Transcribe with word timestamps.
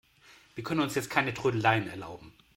Wir 0.55 0.63
können 0.63 0.79
uns 0.81 0.95
jetzt 0.95 1.11
keine 1.11 1.31
Trödeleien 1.31 1.87
erlauben. 1.87 2.33